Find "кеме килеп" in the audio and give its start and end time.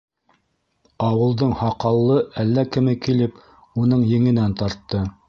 2.77-3.39